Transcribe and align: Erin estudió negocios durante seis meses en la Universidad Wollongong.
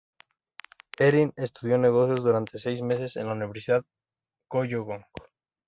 Erin 0.97 1.31
estudió 1.37 1.77
negocios 1.77 2.23
durante 2.23 2.57
seis 2.57 2.81
meses 2.81 3.17
en 3.17 3.27
la 3.27 3.33
Universidad 3.33 3.85
Wollongong. 4.51 5.05